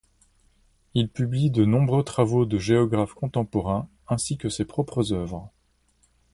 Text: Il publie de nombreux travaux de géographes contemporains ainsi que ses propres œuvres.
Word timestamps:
Il 0.95 1.09
publie 1.09 1.51
de 1.51 1.63
nombreux 1.63 2.03
travaux 2.03 2.45
de 2.47 2.57
géographes 2.57 3.13
contemporains 3.13 3.87
ainsi 4.07 4.35
que 4.35 4.49
ses 4.49 4.65
propres 4.65 5.13
œuvres. 5.13 5.51